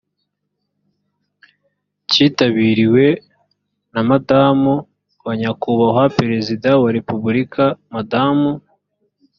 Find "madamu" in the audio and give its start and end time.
4.09-4.73, 7.93-8.51